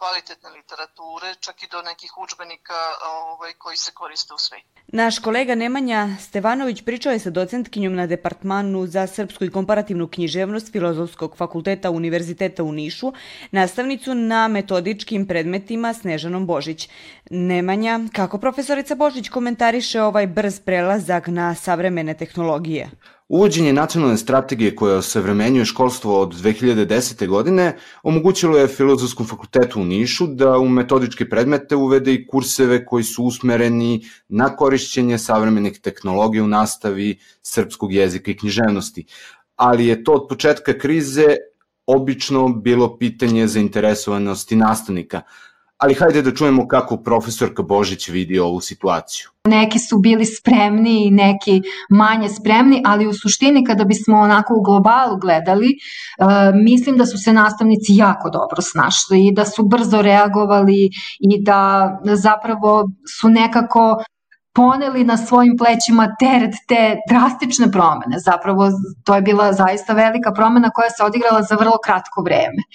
kvalitetne 0.00 0.50
literature, 0.58 1.28
čak 1.40 1.62
i 1.62 1.68
do 1.72 1.82
nekih 1.82 2.12
učbenika 2.24 2.80
ovaj, 3.16 3.52
koji 3.52 3.76
se 3.76 3.90
koriste 3.94 4.34
u 4.34 4.38
svetu. 4.38 4.66
Naš 4.88 5.18
kolega 5.18 5.54
Nemanja 5.54 6.08
Stevanović 6.20 6.82
pričao 6.84 7.12
je 7.12 7.18
sa 7.18 7.30
docentkinjom 7.30 7.94
na 7.94 8.06
Departmanu 8.06 8.86
za 8.86 9.06
srpsku 9.06 9.44
i 9.44 9.50
komparativnu 9.50 10.08
književnost 10.08 10.72
Filozofskog 10.72 11.36
fakulteta 11.36 11.90
Univerziteta 11.90 12.62
u 12.62 12.72
Nišu, 12.72 13.12
nastavnicu 13.50 14.14
na 14.14 14.48
metodičkim 14.48 15.26
predmetima 15.26 15.94
Snežanom 15.94 16.46
Božić. 16.46 16.88
Nemanja, 17.30 18.00
kako 18.12 18.38
profesorica 18.38 18.94
Božić 18.94 19.28
komentariše 19.28 20.02
ovaj 20.02 20.26
brz 20.26 20.60
prelazak 20.60 21.26
na 21.26 21.54
savremene 21.54 22.14
tehnologije? 22.14 22.90
Uvođenje 23.30 23.72
nacionalne 23.72 24.16
strategije 24.16 24.76
koja 24.76 24.96
osavremenjuje 24.96 25.64
školstvo 25.64 26.20
od 26.20 26.32
2010. 26.34 27.28
godine 27.28 27.76
omogućilo 28.02 28.58
je 28.58 28.68
Filozofskom 28.68 29.26
fakultetu 29.26 29.80
u 29.80 29.84
Nišu 29.84 30.26
da 30.26 30.58
u 30.58 30.68
metodičke 30.68 31.28
predmete 31.28 31.76
uvede 31.76 32.14
i 32.14 32.26
kurseve 32.26 32.84
koji 32.86 33.04
su 33.04 33.24
usmereni 33.24 34.00
na 34.28 34.56
korišćenje 34.56 35.18
savremenih 35.18 35.78
tehnologija 35.80 36.44
u 36.44 36.48
nastavi 36.48 37.18
srpskog 37.42 37.92
jezika 37.92 38.30
i 38.30 38.36
književnosti. 38.36 39.04
Ali 39.56 39.86
je 39.86 40.04
to 40.04 40.12
od 40.12 40.26
početka 40.28 40.78
krize 40.78 41.26
obično 41.86 42.48
bilo 42.48 42.98
pitanje 42.98 43.46
zainteresovanosti 43.46 44.56
nastavnika– 44.56 45.22
ali 45.80 45.94
hajde 45.94 46.22
da 46.22 46.34
čujemo 46.34 46.68
kako 46.68 46.96
profesorka 46.96 47.62
Božić 47.62 48.08
vidi 48.08 48.38
ovu 48.38 48.60
situaciju. 48.60 49.28
Neki 49.48 49.78
su 49.78 49.98
bili 49.98 50.26
spremni 50.26 51.06
i 51.06 51.10
neki 51.10 51.62
manje 51.90 52.28
spremni, 52.28 52.82
ali 52.84 53.06
u 53.06 53.12
suštini 53.12 53.64
kada 53.64 53.84
bismo 53.84 54.18
onako 54.18 54.54
u 54.54 54.62
globalu 54.62 55.16
gledali, 55.20 55.68
uh, 55.68 56.26
mislim 56.64 56.96
da 56.96 57.06
su 57.06 57.18
se 57.18 57.32
nastavnici 57.32 57.92
jako 57.96 58.30
dobro 58.30 58.62
snašli 58.62 59.26
i 59.26 59.34
da 59.34 59.44
su 59.44 59.68
brzo 59.68 60.02
reagovali 60.02 60.90
i 61.20 61.42
da 61.44 61.90
zapravo 62.14 62.90
su 63.20 63.28
nekako 63.28 64.04
poneli 64.54 65.04
na 65.04 65.16
svojim 65.16 65.56
plećima 65.58 66.16
teret 66.18 66.54
te 66.68 66.96
drastične 67.08 67.70
promene. 67.72 68.18
Zapravo 68.18 68.70
to 69.04 69.14
je 69.14 69.22
bila 69.22 69.52
zaista 69.52 69.92
velika 69.92 70.32
promena 70.32 70.70
koja 70.70 70.90
se 70.90 71.04
odigrala 71.04 71.42
za 71.42 71.54
vrlo 71.54 71.78
kratko 71.84 72.22
vreme. 72.22 72.62
E, 72.62 72.68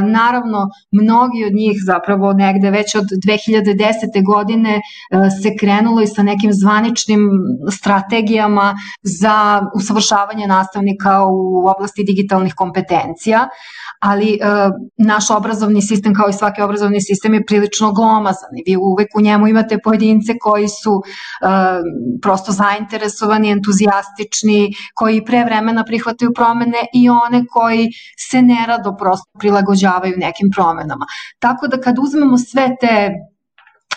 naravno, 0.00 0.58
mnogi 0.90 1.44
od 1.46 1.52
njih 1.52 1.76
zapravo 1.86 2.32
negde 2.32 2.70
već 2.70 2.94
od 2.94 3.04
2010. 3.26 4.24
godine 4.26 4.74
e, 4.74 4.80
se 5.42 5.56
krenulo 5.60 6.02
i 6.02 6.06
sa 6.06 6.22
nekim 6.22 6.52
zvaničnim 6.52 7.20
strategijama 7.72 8.74
za 9.02 9.62
usavršavanje 9.74 10.46
nastavnika 10.46 11.26
u 11.26 11.68
oblasti 11.68 12.04
digitalnih 12.04 12.54
kompetencija, 12.56 13.48
ali 14.02 14.32
e, 14.34 14.38
naš 14.98 15.30
obrazovni 15.30 15.82
sistem 15.82 16.14
kao 16.14 16.28
i 16.28 16.32
svaki 16.32 16.62
obrazovni 16.62 17.00
sistem 17.00 17.34
je 17.34 17.46
prilično 17.46 17.92
glomazan 17.92 18.50
i 18.56 18.62
vi 18.66 18.76
uvek 18.76 19.08
u 19.16 19.20
njemu 19.20 19.48
imate 19.48 19.78
pojedince 19.84 20.32
koji 20.40 20.68
su 20.68 21.02
e, 21.02 21.46
prosto 22.22 22.52
zainteresovani, 22.52 23.50
entuzijastični, 23.50 24.72
koji 24.94 25.24
pre 25.24 25.44
vremena 25.44 25.84
prihvataju 25.84 26.32
promene 26.34 26.78
i 26.94 27.08
one 27.08 27.44
koji 27.52 27.88
se 28.30 28.42
nerado 28.42 28.96
prosto 28.98 29.38
prilagođavaju 29.38 30.14
nekim 30.16 30.50
promenama. 30.54 31.06
Tako 31.38 31.68
da 31.68 31.80
kad 31.80 31.98
uzmemo 31.98 32.38
sve 32.38 32.76
te 32.80 33.10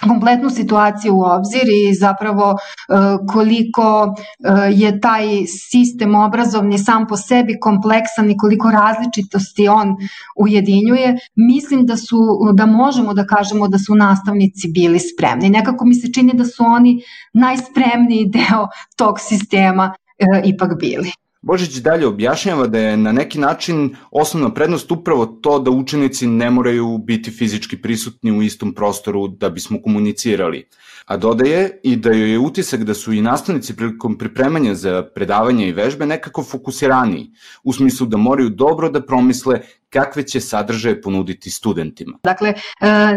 kompletnu 0.07 0.50
situaciju 0.50 1.15
u 1.15 1.21
obzir 1.21 1.63
i 1.63 1.93
zapravo 1.93 2.51
e, 2.51 2.93
koliko 3.33 4.15
e, 4.15 4.50
je 4.71 5.00
taj 5.01 5.25
sistem 5.71 6.15
obrazovni 6.15 6.77
sam 6.77 7.07
po 7.07 7.17
sebi 7.17 7.59
kompleksan 7.59 8.31
i 8.31 8.38
koliko 8.38 8.71
različitosti 8.71 9.67
on 9.67 9.95
ujedinjuje, 10.35 11.17
mislim 11.35 11.85
da 11.85 11.97
su 11.97 12.17
da 12.53 12.65
možemo 12.65 13.13
da 13.13 13.25
kažemo 13.25 13.67
da 13.67 13.77
su 13.79 13.95
nastavnici 13.95 14.71
bili 14.74 15.00
spremni. 15.00 15.50
Nekako 15.50 15.85
mi 15.85 15.95
se 15.95 16.13
čini 16.13 16.33
da 16.33 16.45
su 16.45 16.63
oni 16.63 17.01
najspremniji 17.33 18.25
deo 18.25 18.67
tog 18.95 19.19
sistema 19.19 19.93
e, 20.19 20.41
ipak 20.45 20.79
bili. 20.79 21.25
Božić 21.45 21.75
dalje 21.75 22.07
objašnjava 22.07 22.67
da 22.67 22.79
je 22.79 22.97
na 22.97 23.11
neki 23.11 23.39
način 23.39 23.95
osnovna 24.11 24.53
prednost 24.53 24.91
upravo 24.91 25.25
to 25.25 25.59
da 25.59 25.71
učenici 25.71 26.27
ne 26.27 26.49
moraju 26.51 26.97
biti 26.97 27.31
fizički 27.31 27.77
prisutni 27.81 28.31
u 28.31 28.41
istom 28.41 28.73
prostoru 28.73 29.27
da 29.27 29.49
bismo 29.49 29.81
komunicirali. 29.81 30.67
A 31.05 31.17
dodaje 31.17 31.79
i 31.83 31.95
da 31.95 32.09
joj 32.09 32.31
je 32.31 32.39
utisak 32.39 32.83
da 32.83 32.93
su 32.93 33.13
i 33.13 33.21
nastavnici 33.21 33.75
prilikom 33.75 34.17
pripremanja 34.17 34.74
za 34.75 35.03
predavanje 35.15 35.67
i 35.67 35.74
vežbe 35.74 36.05
nekako 36.05 36.43
fokusiraniji, 36.43 37.31
u 37.63 37.74
smislu 37.74 38.07
da 38.07 38.17
moraju 38.17 38.50
dobro 38.50 38.89
da 38.89 39.05
promisle 39.05 39.59
kakve 39.89 40.24
će 40.24 40.39
sadržaje 40.41 41.01
ponuditi 41.01 41.50
studentima. 41.50 42.17
Dakle, 42.24 42.50
e, 42.50 42.55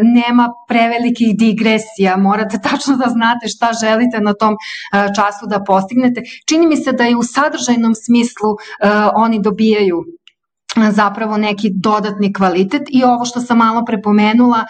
nema 0.03 0.49
prevelikih 0.69 1.37
digresija, 1.39 2.17
morate 2.17 2.59
tačno 2.69 2.97
da 2.97 3.09
znate 3.11 3.49
šta 3.49 3.71
želite 3.81 4.21
na 4.21 4.35
tom 4.35 4.55
e, 4.55 4.57
času 5.17 5.47
da 5.47 5.65
postignete. 5.65 6.23
Čini 6.49 6.67
mi 6.67 6.77
se 6.77 6.93
da 6.93 7.09
i 7.09 7.15
u 7.15 7.23
sadržajnom 7.23 7.95
smislu 7.95 8.51
e, 8.53 8.89
oni 9.15 9.43
dobijaju 9.43 10.05
zapravo 10.91 11.37
neki 11.37 11.71
dodatni 11.75 12.33
kvalitet 12.33 12.83
i 12.91 13.05
ovo 13.05 13.25
što 13.25 13.41
sam 13.41 13.59
malo 13.59 13.85
prepomenula, 13.85 14.65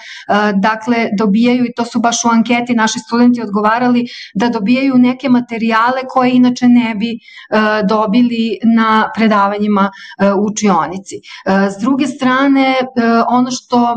dakle 0.55 1.09
dobijaju 1.19 1.65
i 1.65 1.73
to 1.77 1.85
su 1.85 2.01
baš 2.01 2.25
u 2.25 2.29
anketi 2.29 2.75
naši 2.75 2.99
studenti 2.99 3.43
odgovarali 3.43 4.07
da 4.35 4.49
dobijaju 4.49 4.95
neke 4.99 5.29
materijale 5.29 6.01
koje 6.09 6.33
inače 6.35 6.69
ne 6.69 6.95
bi 6.95 7.19
dobili 7.89 8.59
na 8.77 9.11
predavanjima 9.17 9.91
u 10.39 10.47
učionici. 10.51 11.15
S 11.47 11.81
druge 11.81 12.07
strane, 12.07 12.75
ono 13.29 13.51
što 13.51 13.95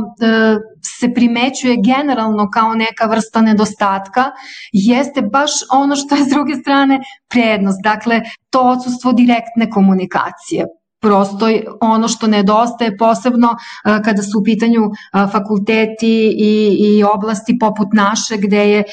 se 1.00 1.14
primećuje 1.14 1.78
generalno 1.86 2.50
kao 2.54 2.74
neka 2.74 3.06
vrsta 3.06 3.42
nedostatka 3.42 4.32
jeste 4.72 5.22
baš 5.22 5.52
ono 5.72 5.96
što 5.96 6.16
je 6.16 6.24
s 6.24 6.30
druge 6.30 6.56
strane 6.56 7.00
prednost, 7.30 7.80
dakle 7.84 8.22
to 8.50 8.62
odsustvo 8.62 9.14
direktne 9.14 9.70
komunikacije 9.70 10.66
prosto 11.02 11.46
ono 11.82 12.08
što 12.08 12.28
nedostaje 12.28 12.98
posebno 12.98 13.48
e, 13.50 13.56
kada 14.04 14.22
su 14.22 14.40
u 14.40 14.44
pitanju 14.44 14.82
e, 14.82 14.92
fakulteti 15.32 16.34
i, 16.38 16.78
i 16.80 17.04
oblasti 17.04 17.58
poput 17.60 17.88
naše 17.94 18.38
gde 18.38 18.70
je 18.72 18.80
e, 18.80 18.86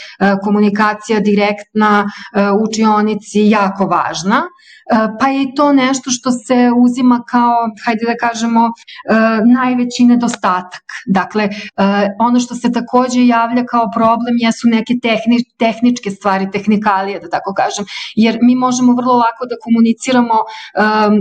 komunikacija 0.43 1.21
direktna 1.21 2.11
učionici 2.65 3.41
jako 3.41 3.85
važna 3.85 4.43
pa 5.21 5.29
je 5.29 5.55
to 5.57 5.73
nešto 5.73 6.11
što 6.11 6.31
se 6.31 6.71
uzima 6.85 7.23
kao, 7.31 7.57
hajde 7.85 8.05
da 8.07 8.27
kažemo, 8.27 8.69
najveći 9.55 10.05
nedostatak. 10.05 10.83
Dakle, 11.07 11.49
ono 12.19 12.41
što 12.41 12.55
se 12.55 12.73
takođe 12.73 13.27
javlja 13.27 13.65
kao 13.65 13.91
problem 13.97 14.35
jesu 14.41 14.69
neke 14.69 14.95
tehni, 15.03 15.37
tehničke 15.59 16.11
stvari, 16.11 16.51
tehnikalije, 16.51 17.21
da 17.21 17.29
tako 17.29 17.55
kažem, 17.57 17.85
jer 18.17 18.39
mi 18.43 18.55
možemo 18.57 18.93
vrlo 18.93 19.15
lako 19.15 19.47
da 19.51 19.63
komuniciramo 19.65 20.39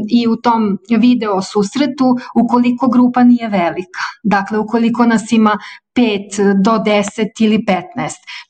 i 0.09 0.27
u 0.27 0.35
tom 0.35 0.77
video 0.99 1.41
susretu 1.41 2.15
ukoliko 2.43 2.87
grupa 2.87 3.23
nije 3.23 3.47
velika. 3.47 4.03
Dakle, 4.23 4.57
ukoliko 4.57 5.05
nas 5.05 5.31
ima 5.31 5.57
5 5.97 6.61
do 6.63 6.71
10 6.71 7.03
ili 7.39 7.57
15. 7.57 7.81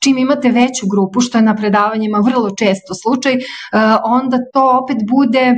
Čim 0.00 0.18
imate 0.18 0.48
veću 0.48 0.86
grupu, 0.90 1.20
što 1.20 1.38
je 1.38 1.42
na 1.42 1.56
predavanjima 1.56 2.18
vrlo 2.18 2.50
često 2.58 2.94
slučaj, 3.02 3.34
e, 3.34 3.38
onda 4.04 4.36
to 4.52 4.80
opet 4.82 4.96
bude 5.08 5.46
e, 5.48 5.54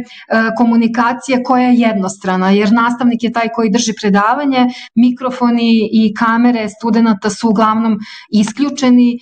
komunikacija 0.59 1.39
koja 1.45 1.69
je 1.69 1.81
jednostrana, 1.81 2.51
jer 2.51 2.73
nastavnik 2.73 3.23
je 3.23 3.33
taj 3.33 3.49
koji 3.55 3.71
drži 3.71 3.93
predavanje, 4.01 4.67
mikrofoni 4.95 5.89
i 5.93 6.15
kamere 6.15 6.69
studenta 6.69 7.31
su 7.31 7.49
uglavnom 7.49 7.99
isključeni 8.31 9.19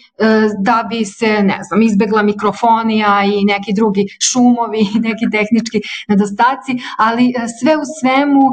da 0.65 0.87
bi 0.91 1.05
se, 1.05 1.43
ne 1.43 1.59
znam, 1.69 1.83
izbegla 1.83 2.23
mikrofonija 2.23 3.23
i 3.25 3.45
neki 3.45 3.73
drugi 3.77 4.05
šumovi 4.21 4.81
i 4.95 5.01
neki 5.09 5.27
tehnički 5.33 5.79
nedostaci, 6.09 6.73
ali 6.99 7.35
sve 7.61 7.77
u 7.77 7.85
svemu 8.01 8.45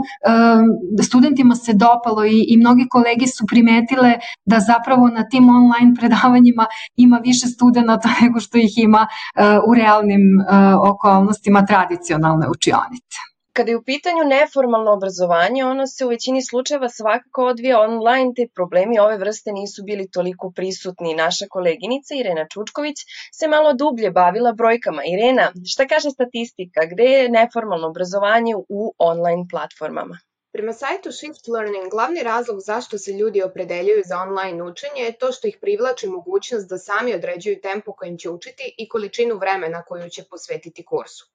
studentima 1.03 1.55
se 1.55 1.73
dopalo 1.73 2.25
i, 2.25 2.45
i 2.47 2.57
mnogi 2.57 2.85
kolege 2.89 3.27
su 3.27 3.45
primetile 3.47 4.04
videle 4.05 4.19
da 4.45 4.59
zapravo 4.59 5.07
na 5.07 5.23
tim 5.29 5.49
online 5.49 5.93
predavanjima 5.99 6.65
ima 6.95 7.17
više 7.23 7.47
studenta 7.47 8.09
nego 8.21 8.39
što 8.39 8.57
ih 8.57 8.73
ima 8.77 9.07
uh, 9.07 9.69
u 9.69 9.73
realnim 9.73 10.23
uh, 10.39 10.91
okolnostima 10.91 11.65
tradicionalne 11.65 12.47
učionice. 12.49 13.19
Kada 13.57 13.71
je 13.71 13.77
u 13.77 13.83
pitanju 13.83 14.23
neformalno 14.25 14.91
obrazovanje, 14.91 15.65
ono 15.65 15.87
se 15.87 16.05
u 16.05 16.09
većini 16.09 16.41
slučajeva 16.45 16.89
svakako 16.89 17.45
odvija 17.45 17.79
online, 17.79 18.31
te 18.35 18.43
problemi 18.55 18.99
ove 18.99 19.17
vrste 19.17 19.51
nisu 19.51 19.83
bili 19.83 20.09
toliko 20.11 20.51
prisutni. 20.55 21.13
Naša 21.13 21.45
koleginica 21.49 22.15
Irena 22.15 22.45
Čučković 22.53 22.97
se 23.39 23.47
malo 23.47 23.73
dublje 23.73 24.11
bavila 24.11 24.51
brojkama. 24.53 25.01
Irena, 25.13 25.51
šta 25.71 25.87
kaže 25.87 26.09
statistika? 26.09 26.81
Gde 26.91 27.03
je 27.03 27.29
neformalno 27.29 27.87
obrazovanje 27.87 28.53
u 28.69 28.93
online 28.97 29.43
platformama? 29.51 30.17
Prema 30.55 30.73
sajtu 30.73 31.11
Shift 31.11 31.47
Learning, 31.47 31.89
glavni 31.91 32.23
razlog 32.23 32.59
zašto 32.59 32.97
se 32.97 33.11
ljudi 33.11 33.41
opredeljuju 33.43 34.03
za 34.05 34.17
online 34.17 34.63
učenje 34.63 35.01
je 35.01 35.17
to 35.17 35.31
što 35.31 35.47
ih 35.47 35.57
privlači 35.61 36.07
mogućnost 36.07 36.69
da 36.69 36.77
sami 36.77 37.15
određuju 37.15 37.61
tempo 37.61 37.93
kojim 37.93 38.17
će 38.17 38.29
učiti 38.29 38.75
i 38.77 38.87
količinu 38.89 39.37
vremena 39.37 39.83
koju 39.83 40.09
će 40.09 40.23
posvetiti 40.29 40.85
kursu. 40.85 41.27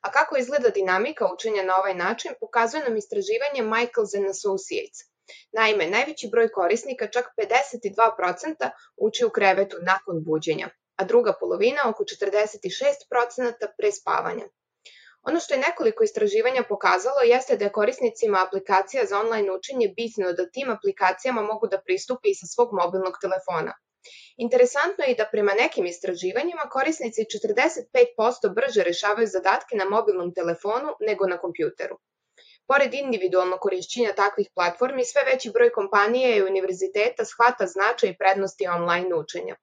A 0.00 0.10
kako 0.10 0.36
izgleda 0.36 0.68
dinamika 0.68 1.28
učenja 1.34 1.62
na 1.62 1.76
ovaj 1.76 1.94
način, 1.94 2.32
pokazuje 2.40 2.82
nam 2.84 2.96
istraživanje 2.96 3.62
Michaels 3.62 4.14
and 4.14 4.26
Associates. 4.34 4.98
Naime, 5.52 5.90
najveći 5.90 6.28
broj 6.28 6.48
korisnika, 6.52 7.06
čak 7.06 7.24
52%, 7.38 8.70
uči 8.96 9.24
u 9.24 9.30
krevetu 9.30 9.76
nakon 9.82 10.24
buđenja, 10.24 10.68
a 10.96 11.04
druga 11.04 11.32
polovina, 11.40 11.80
oko 11.90 12.04
46%, 12.04 13.66
pre 13.78 13.92
spavanja. 13.92 14.46
Ono 15.28 15.40
što 15.40 15.54
je 15.54 15.60
nekoliko 15.60 16.04
istraživanja 16.04 16.62
pokazalo 16.68 17.20
jeste 17.24 17.56
da 17.56 17.64
je 17.64 17.72
korisnicima 17.72 18.42
aplikacija 18.46 19.04
za 19.04 19.18
online 19.18 19.52
učenje 19.52 19.88
bitno 19.96 20.32
da 20.32 20.50
tim 20.50 20.70
aplikacijama 20.70 21.42
mogu 21.42 21.66
da 21.66 21.80
pristupe 21.86 22.28
i 22.28 22.34
sa 22.34 22.46
svog 22.46 22.68
mobilnog 22.72 23.14
telefona. 23.20 23.72
Interesantno 24.36 25.04
je 25.04 25.12
i 25.12 25.16
da 25.16 25.28
prema 25.32 25.54
nekim 25.54 25.86
istraživanjima 25.86 26.68
korisnici 26.76 27.24
45% 27.24 28.54
brže 28.54 28.82
rešavaju 28.82 29.26
zadatke 29.26 29.76
na 29.76 29.84
mobilnom 29.84 30.34
telefonu 30.34 30.94
nego 31.00 31.26
na 31.26 31.38
kompjuteru. 31.38 31.98
Pored 32.68 32.94
individualno 32.94 33.58
korišćenja 33.58 34.12
takvih 34.12 34.48
platformi, 34.54 35.04
sve 35.04 35.22
veći 35.32 35.50
broj 35.50 35.70
kompanije 35.72 36.36
i 36.36 36.42
univerziteta 36.42 37.24
shvata 37.24 37.66
značaj 37.66 38.10
i 38.10 38.18
prednosti 38.18 38.66
online 38.66 39.14
učenja. 39.14 39.56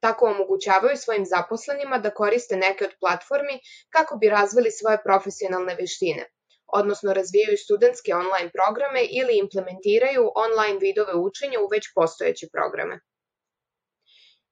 Tako 0.00 0.26
omogućavaju 0.26 0.96
svojim 0.96 1.24
zaposlenima 1.24 1.98
da 1.98 2.14
koriste 2.14 2.56
neke 2.56 2.84
od 2.84 2.94
platformi 3.00 3.60
kako 3.90 4.16
bi 4.16 4.28
razvili 4.28 4.70
svoje 4.70 5.02
profesionalne 5.02 5.74
veštine, 5.74 6.30
odnosno 6.66 7.12
razvijaju 7.12 7.58
studentske 7.58 8.14
online 8.14 8.50
programe 8.52 9.02
ili 9.10 9.38
implementiraju 9.38 10.30
online 10.34 10.78
vidove 10.78 11.14
učenja 11.14 11.60
u 11.60 11.68
već 11.72 11.84
postojeće 11.94 12.46
programe. 12.52 13.00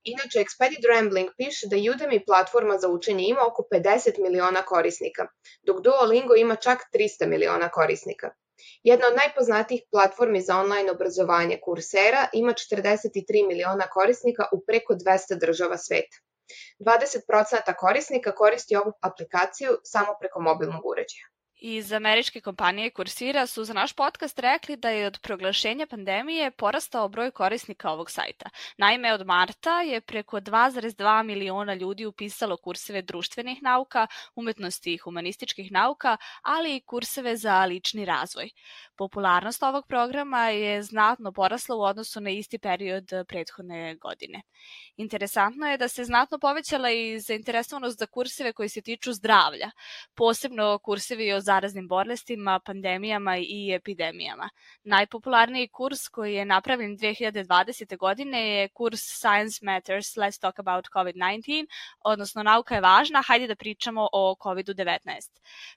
Inače, 0.05 0.39
Expedit 0.39 0.85
Rambling 0.89 1.31
piše 1.37 1.67
da 1.67 1.77
Udemy 1.77 2.25
platforma 2.27 2.79
za 2.79 2.89
učenje 2.89 3.25
ima 3.29 3.47
oko 3.47 3.63
50 3.73 4.23
miliona 4.23 4.63
korisnika, 4.63 5.27
dok 5.63 5.81
Duolingo 5.81 6.35
ima 6.35 6.57
čak 6.57 6.79
300 6.95 7.27
miliona 7.27 7.69
korisnika. 7.69 8.31
Jedna 8.83 9.07
od 9.07 9.17
najpoznatijih 9.17 9.83
platformi 9.91 10.41
za 10.41 10.57
online 10.57 10.91
obrazovanje 10.91 11.59
Coursera 11.65 12.29
ima 12.33 12.53
43 12.53 13.49
miliona 13.49 13.87
korisnika 13.87 14.49
u 14.53 14.61
preko 14.67 14.95
200 14.95 15.39
država 15.41 15.79
sveta. 15.79 16.17
20% 16.79 17.75
korisnika 17.79 18.35
koristi 18.35 18.77
ovu 18.77 18.93
aplikaciju 19.01 19.79
samo 19.85 20.17
preko 20.21 20.41
mobilnog 20.41 20.87
uređaja 20.87 21.34
iz 21.67 21.93
američke 21.93 22.41
kompanije 22.41 22.91
Coursera 22.91 23.47
su 23.47 23.65
za 23.65 23.73
naš 23.73 23.93
podcast 23.93 24.39
rekli 24.39 24.77
da 24.77 24.89
je 24.89 25.07
od 25.07 25.19
proglašenja 25.23 25.87
pandemije 25.87 26.51
porastao 26.51 27.09
broj 27.09 27.31
korisnika 27.31 27.91
ovog 27.91 28.11
sajta. 28.11 28.51
Naime, 28.79 29.15
od 29.15 29.27
marta 29.27 29.81
je 29.81 30.01
preko 30.01 30.41
2,2 30.41 31.23
miliona 31.23 31.75
ljudi 31.75 32.07
upisalo 32.07 32.57
kurseve 32.57 33.03
društvenih 33.03 33.63
nauka, 33.63 34.07
umetnosti 34.35 34.95
i 34.95 34.99
humanističkih 34.99 35.73
nauka, 35.73 36.17
ali 36.43 36.77
i 36.77 36.81
kurseve 36.81 37.37
za 37.37 37.65
lični 37.65 38.05
razvoj. 38.05 38.51
Popularnost 38.97 39.63
ovog 39.63 39.87
programa 39.87 40.49
je 40.49 40.83
znatno 40.83 41.33
porasla 41.33 41.77
u 41.77 41.83
odnosu 41.83 42.21
na 42.21 42.31
isti 42.31 42.59
period 42.59 43.05
prethodne 43.29 43.97
godine. 43.97 44.43
Interesantno 44.97 45.67
je 45.67 45.79
da 45.79 45.89
se 45.89 46.05
znatno 46.05 46.39
povećala 46.39 46.91
i 46.91 47.21
zainteresovanost 47.21 47.99
za 47.99 48.07
kurseve 48.07 48.53
koji 48.53 48.69
se 48.69 48.83
tiču 48.83 49.13
zdravlja, 49.13 49.71
posebno 50.15 50.79
kursevi 50.79 51.33
o 51.33 51.41
zaraznim 51.55 51.89
bolestima, 51.89 52.59
pandemijama 52.61 53.37
i 53.39 53.73
epidemijama. 53.75 54.49
Najpopularniji 54.85 55.69
kurs 55.69 56.09
koji 56.09 56.35
je 56.35 56.45
napravljen 56.45 56.97
2020. 56.99 57.97
godine 57.97 58.49
je 58.49 58.69
kurs 58.69 59.01
Science 59.01 59.59
Matters, 59.63 60.17
Let's 60.17 60.41
Talk 60.41 60.59
About 60.59 60.89
COVID-19, 60.95 61.67
odnosno 62.05 62.43
nauka 62.43 62.75
je 62.75 62.81
važna, 62.81 63.23
hajde 63.27 63.47
da 63.47 63.57
pričamo 63.57 64.09
o 64.13 64.37
COVID-19. 64.43 64.99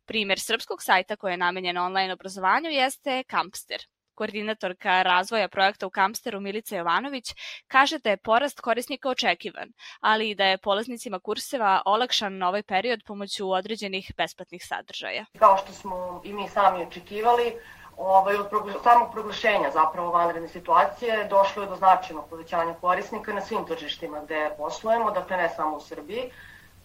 Primer 0.06 0.40
srpskog 0.40 0.84
sajta 0.84 1.16
koji 1.16 1.34
je 1.34 1.38
namenjen 1.38 1.78
online 1.78 2.14
obrazovanju 2.14 2.70
jeste 2.70 3.24
Campster 3.32 3.88
koordinatorka 4.18 5.02
razvoja 5.04 5.48
projekta 5.48 5.88
u 5.88 5.90
Kamsteru 5.90 6.40
Milica 6.42 6.76
Jovanović, 6.78 7.34
kaže 7.68 8.00
da 8.00 8.10
je 8.10 8.18
porast 8.18 8.62
korisnika 8.62 9.10
očekivan, 9.10 9.74
ali 10.02 10.30
i 10.30 10.36
da 10.36 10.46
je 10.46 10.58
polaznicima 10.58 11.20
kurseva 11.20 11.82
olakšan 11.86 12.44
ovaj 12.44 12.64
period 12.64 13.04
pomoću 13.08 13.52
određenih 13.52 14.12
besplatnih 14.18 14.66
sadržaja. 14.66 15.26
Kao 15.40 15.58
što 15.58 15.74
smo 15.74 16.22
i 16.26 16.34
mi 16.34 16.50
sami 16.50 16.84
očekivali, 16.84 17.54
ovaj, 17.98 18.36
od 18.36 18.48
samog 18.84 19.12
proglašenja 19.12 19.70
zapravo 19.74 20.12
vanredne 20.12 20.48
situacije 20.48 21.28
došlo 21.30 21.64
je 21.64 21.70
do 21.70 21.76
značajnog 21.76 22.30
povećanja 22.30 22.74
korisnika 22.82 23.34
na 23.34 23.42
svim 23.42 23.66
tržištima 23.66 24.22
gde 24.26 24.50
poslujemo, 24.58 25.12
dakle 25.12 25.38
ne 25.38 25.50
samo 25.50 25.78
u 25.78 25.82
Srbiji. 25.82 26.32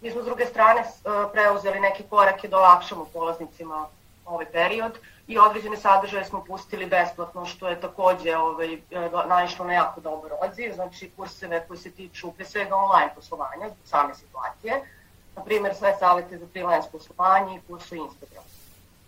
Mi 0.01 0.11
smo 0.11 0.23
s 0.23 0.25
druge 0.25 0.47
strane 0.47 0.85
preuzeli 1.33 1.81
neke 1.81 2.03
korake 2.11 2.49
da 2.49 2.59
olakšamo 2.59 3.05
polaznicima 3.13 3.87
ovaj 4.25 4.47
period 4.53 4.99
i 5.33 5.39
određene 5.39 5.77
sadržaje 5.77 6.25
smo 6.25 6.45
pustili 6.45 6.87
besplatno, 6.87 7.47
što 7.47 7.69
je 7.69 7.81
takođe 7.81 8.37
ovaj, 8.37 8.79
naišlo 9.29 9.65
na 9.65 9.73
jako 9.73 10.01
dobar 10.01 10.33
odziv, 10.43 10.73
znači 10.75 11.11
kurseve 11.17 11.65
koji 11.69 11.79
se 11.79 11.91
tiču 11.91 12.33
pre 12.33 12.45
svega 12.45 12.77
online 12.77 13.13
poslovanja, 13.15 13.71
same 13.85 14.15
situacije, 14.15 14.83
na 15.37 15.43
primjer 15.45 15.75
sve 15.75 15.97
savete 15.99 16.39
za 16.39 16.47
freelance 16.53 16.89
poslovanje 16.93 17.57
i 17.57 17.61
kurs 17.67 17.93
o 17.93 17.95
Instagramu. 17.95 18.47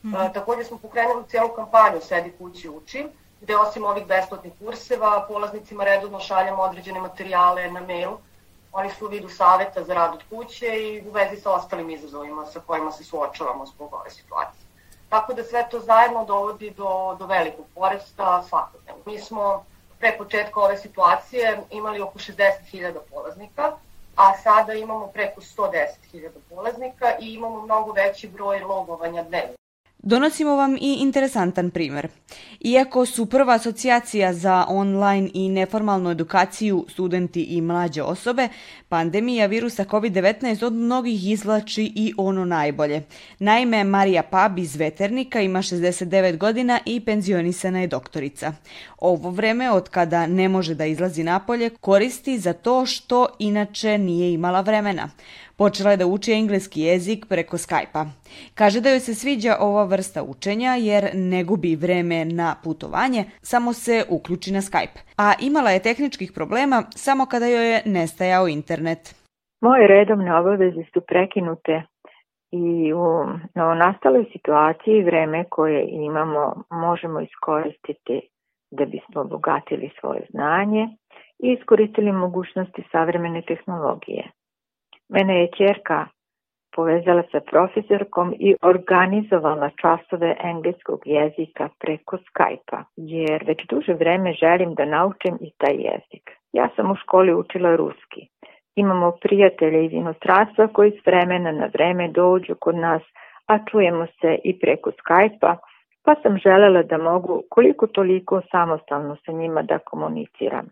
Mm 0.03 0.13
-hmm. 0.13 0.31
e, 0.31 0.33
takođe 0.33 0.65
smo 0.65 0.79
pokrenuli 0.79 1.29
celu 1.29 1.49
kampanju 1.49 2.01
Sedi 2.01 2.33
kući 2.39 2.69
uči, 2.69 3.07
gde 3.41 3.57
osim 3.57 3.85
ovih 3.85 4.07
besplatnih 4.07 4.53
kurseva 4.59 5.25
polaznicima 5.29 5.85
redovno 5.85 6.21
šaljamo 6.21 6.63
određene 6.63 7.01
materijale 7.01 7.71
na 7.71 7.81
mail. 7.81 8.11
Oni 8.73 8.91
su 8.91 9.07
u 9.07 9.09
vidu 9.09 9.29
saveta 9.29 9.85
za 9.85 9.95
rad 9.95 10.15
od 10.15 10.23
kuće 10.31 10.67
i 10.67 11.09
u 11.09 11.11
vezi 11.11 11.41
sa 11.41 11.53
ostalim 11.53 11.91
izazovima 11.91 12.47
sa 12.47 12.61
kojima 12.61 12.93
se 12.93 13.05
suočavamo 13.05 13.67
zbog 13.67 13.95
ove 13.95 14.11
situacije. 14.11 14.64
Tako 15.15 15.35
da 15.35 15.45
sve 15.45 15.67
to 15.71 15.81
zajedno 15.81 16.25
dovodi 16.25 16.71
do, 16.71 17.17
do 17.19 17.27
velikog 17.27 17.67
porasta 17.75 18.43
svakodnevno. 18.49 19.03
Mi 19.07 19.19
smo 19.19 19.65
pre 19.99 20.19
početka 20.19 20.61
ove 20.61 20.79
situacije 20.79 21.61
imali 21.71 22.01
oko 22.01 22.19
60.000 22.19 22.99
polaznika, 23.11 23.73
a 24.17 24.37
sada 24.43 24.73
imamo 24.73 25.07
preko 25.07 25.41
110.000 25.41 26.29
polaznika 26.49 27.13
i 27.21 27.35
imamo 27.35 27.61
mnogo 27.63 27.93
veći 27.93 28.29
broj 28.29 28.61
logovanja 28.61 29.23
dnevno. 29.23 29.64
Donosimo 30.07 30.57
vam 30.57 30.77
i 30.77 30.97
interesantan 31.01 31.71
primer. 31.71 32.09
Iako 32.61 33.07
su 33.07 33.27
prva 33.27 33.55
asocijacija 33.55 34.33
za 34.33 34.65
online 34.69 35.31
i 35.35 35.49
neformalnu 35.49 36.11
edukaciju 36.11 36.87
studenti 36.89 37.43
i 37.43 37.61
mlađe 37.61 38.03
osobe, 38.03 38.49
pandemija 38.89 39.47
virusa 39.47 39.85
COVID-19 39.85 40.65
od 40.65 40.73
mnogih 40.73 41.31
izlači 41.31 41.93
i 41.97 42.15
ono 42.17 42.45
najbolje. 42.45 43.03
Naime, 43.39 43.85
Marija 43.85 44.23
Pab 44.23 44.59
iz 44.59 44.77
Veternika 44.77 45.41
ima 45.41 45.59
69 45.59 46.37
godina 46.37 46.81
i 46.87 47.01
penzionisana 47.01 47.81
je 47.81 47.87
doktorica. 47.87 48.53
Ovo 49.13 49.31
vreme 49.31 49.71
od 49.71 49.89
kada 49.89 50.27
ne 50.27 50.49
može 50.49 50.75
da 50.75 50.85
izlazi 50.85 51.25
napolje 51.25 51.71
koristi 51.81 52.39
za 52.39 52.53
to 52.53 52.87
što 52.87 53.27
inače 53.39 53.99
nije 53.99 54.33
imala 54.33 54.61
vremena. 54.61 55.09
Počela 55.59 55.91
je 55.91 55.97
da 55.97 56.07
uči 56.07 56.33
engleski 56.33 56.81
jezik 56.81 57.27
preko 57.29 57.57
Skype-a. 57.57 58.05
Kaže 58.55 58.81
da 58.81 58.91
joj 58.91 59.01
se 59.01 59.15
sviđa 59.15 59.57
ova 59.61 59.85
vrsta 59.85 60.23
učenja 60.23 60.73
jer 60.75 61.05
ne 61.15 61.45
gubi 61.45 61.77
vreme 61.77 62.25
na 62.25 62.55
putovanje, 62.65 63.25
samo 63.43 63.73
se 63.73 64.05
uključi 64.11 64.53
na 64.53 64.61
Skype. 64.69 64.99
A 65.19 65.33
imala 65.41 65.71
je 65.71 65.83
tehničkih 65.83 66.33
problema 66.35 66.83
samo 66.91 67.27
kada 67.27 67.47
joj 67.47 67.73
je 67.73 67.83
nestajao 67.87 68.49
internet. 68.49 69.03
Moje 69.61 69.87
redovne 69.87 70.39
obaveze 70.41 70.83
su 70.93 71.01
prekinute 71.01 71.83
i 72.53 72.93
u 72.93 73.07
novonastaloj 73.55 74.25
situaciji 74.33 75.05
vreme 75.05 75.45
koje 75.51 75.87
imamo 75.91 76.63
možemo 76.71 77.21
iskoristiti 77.21 78.34
da 78.79 78.85
bismo 78.85 79.21
obogatili 79.21 79.91
svoje 80.01 80.27
znanje 80.31 80.89
i 81.39 81.53
iskoristili 81.53 82.13
mogućnosti 82.13 82.83
savremene 82.93 83.43
tehnologije. 83.43 84.25
Mene 85.09 85.41
je 85.41 85.49
čerka 85.59 86.07
povezala 86.77 87.23
sa 87.33 87.41
profesorkom 87.41 88.35
i 88.39 88.55
organizovala 88.63 89.71
časove 89.83 90.37
engleskog 90.45 91.01
jezika 91.05 91.69
preko 91.81 92.17
Skype-a, 92.17 92.85
jer 92.97 93.45
već 93.47 93.67
duže 93.71 93.95
vreme 93.95 94.33
želim 94.33 94.75
da 94.75 94.85
naučim 94.85 95.35
i 95.41 95.51
taj 95.59 95.75
jezik. 95.75 96.31
Ja 96.53 96.69
sam 96.77 96.91
u 96.91 96.97
školi 96.97 97.35
učila 97.35 97.77
ruski. 97.77 98.21
Imamo 98.77 99.11
prijatelje 99.23 99.85
iz 99.85 99.93
inostranstva 99.93 100.69
koji 100.69 100.91
s 100.91 101.07
vremena 101.07 101.53
na 101.53 101.67
vreme 101.75 102.09
dođu 102.09 102.55
kod 102.61 102.75
nas, 102.75 103.03
a 103.47 103.59
čujemo 103.71 104.07
se 104.07 104.39
i 104.45 104.59
preko 104.59 104.91
Skype-a, 104.91 105.57
pa 106.05 106.15
sam 106.23 106.39
želela 106.39 106.83
da 106.83 106.99
mogu 106.99 107.43
koliko 107.51 107.87
toliko 107.87 108.41
samostalno 108.51 109.17
sa 109.27 109.33
njima 109.33 109.63
da 109.63 109.79
komuniciram. 109.79 110.67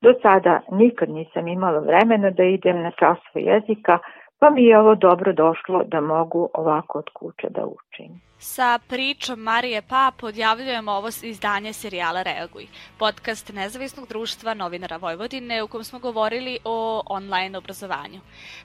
Do 0.00 0.14
sada 0.22 0.60
nikad 0.70 1.08
nisam 1.08 1.48
imala 1.48 1.78
vremena 1.78 2.30
da 2.30 2.44
idem 2.44 2.82
na 2.82 2.90
časove 2.90 3.40
jezika, 3.42 3.98
pa 4.38 4.50
mi 4.50 4.64
je 4.64 4.78
ovo 4.78 4.94
dobro 4.94 5.32
došlo 5.32 5.84
da 5.84 6.00
mogu 6.00 6.48
ovako 6.54 6.98
od 6.98 7.10
kuće 7.14 7.46
da 7.50 7.66
učim. 7.66 8.20
Sa 8.38 8.78
pričom 8.88 9.40
Marije 9.40 9.82
Pap 9.82 10.22
odjavljujemo 10.22 10.92
ovo 10.92 11.08
izdanje 11.22 11.72
serijala 11.72 12.22
Reaguj, 12.22 12.66
podcast 12.98 13.52
nezavisnog 13.52 14.08
društva 14.08 14.54
novinara 14.54 14.96
Vojvodine 14.96 15.62
u 15.62 15.68
kom 15.68 15.84
smo 15.84 15.98
govorili 15.98 16.58
o 16.64 17.02
online 17.06 17.58
obrazovanju. 17.58 18.20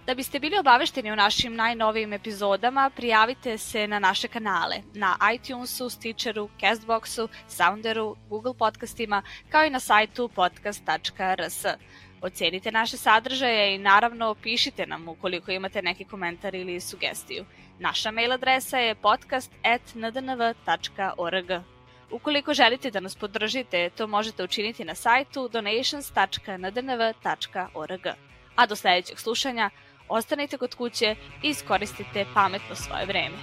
Da 0.05 0.15
biste 0.15 0.39
bili 0.39 0.59
obavešteni 0.59 1.11
o 1.11 1.15
našim 1.15 1.55
najnovijim 1.55 2.13
epizodama, 2.13 2.91
prijavite 2.95 3.57
se 3.57 3.87
na 3.87 3.99
naše 3.99 4.27
kanale 4.27 4.75
na 4.93 5.15
iTunesu, 5.35 5.89
Stitcheru, 5.89 6.49
Castboxu, 6.59 7.27
Sounderu, 7.47 8.15
Google 8.29 8.53
podcastima, 8.59 9.21
kao 9.49 9.63
i 9.65 9.69
na 9.69 9.79
sajtu 9.79 10.29
podcast.rs. 10.35 11.65
Ocenite 12.21 12.71
naše 12.71 12.97
sadržaje 12.97 13.75
i 13.75 13.77
naravno 13.77 14.35
pišite 14.35 14.85
nam 14.85 15.07
ukoliko 15.07 15.51
imate 15.51 15.81
neki 15.81 16.05
komentar 16.05 16.55
ili 16.55 16.79
sugestiju. 16.79 17.45
Naša 17.79 18.11
mail 18.11 18.31
adresa 18.31 18.77
je 18.77 18.95
podcast.ndnv.org. 18.95 21.51
Ukoliko 22.11 22.53
želite 22.53 22.91
da 22.91 22.99
nas 22.99 23.15
podržite, 23.15 23.89
to 23.89 24.07
možete 24.07 24.43
učiniti 24.43 24.85
na 24.85 24.95
sajtu 24.95 25.47
donations.ndnv.org. 25.47 28.07
A 28.55 28.65
do 28.65 28.75
sledećeg 28.75 29.19
slušanja, 29.19 29.69
ostanite 30.07 30.57
kod 30.57 30.75
kuće 30.75 31.15
i 31.43 31.49
iskoristite 31.49 32.25
pametno 32.33 32.75
svoje 32.75 33.05
vreme. 33.05 33.37